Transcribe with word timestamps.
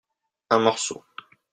un 0.49 0.57
morceau. 0.57 1.03